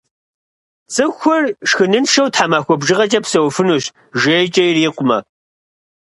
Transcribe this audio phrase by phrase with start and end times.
[0.93, 3.85] Цӏыхур шхыныншэу тхьэмахуэ бжыгъэкӏэ псэуфынущ,
[4.19, 5.17] жейкӏэ ирикъумэ.